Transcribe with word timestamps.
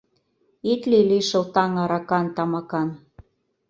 Ит 0.71 0.81
лий 0.89 1.05
лишыл 1.09 1.43
таҥ 1.53 1.71
аракан, 1.83 2.25
тамакан. 2.35 2.89